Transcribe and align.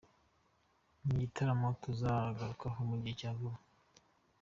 Iki 1.03 1.13
gitaramo 1.21 1.67
tuzakigarukaho 1.83 2.79
mu 2.89 2.95
gihe 3.01 3.15
cya 3.19 3.31
vuba. 3.37 3.59